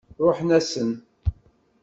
[0.25, 0.91] Ṛuḥen-asen.